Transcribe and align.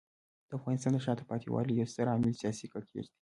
د 0.47 0.49
افغانستان 0.59 0.91
د 0.93 0.97
شاته 1.05 1.23
پاتې 1.29 1.47
والي 1.49 1.73
یو 1.75 1.87
ستر 1.91 2.05
عامل 2.11 2.33
سیاسي 2.41 2.65
کړکېچ 2.73 3.07
دی. 3.13 3.19